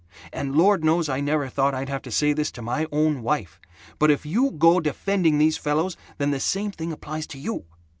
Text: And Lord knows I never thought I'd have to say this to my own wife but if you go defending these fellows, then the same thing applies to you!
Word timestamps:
And 0.33 0.55
Lord 0.55 0.83
knows 0.83 1.09
I 1.09 1.19
never 1.19 1.47
thought 1.47 1.75
I'd 1.75 1.89
have 1.89 2.01
to 2.01 2.09
say 2.11 2.33
this 2.33 2.49
to 2.53 2.63
my 2.63 2.87
own 2.91 3.21
wife 3.21 3.61
but 3.99 4.09
if 4.09 4.25
you 4.25 4.49
go 4.49 4.79
defending 4.79 5.37
these 5.37 5.57
fellows, 5.59 5.95
then 6.17 6.31
the 6.31 6.39
same 6.39 6.71
thing 6.71 6.91
applies 6.91 7.27
to 7.27 7.37
you! 7.37 7.65